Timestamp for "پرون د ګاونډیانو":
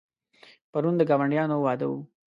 0.71-1.55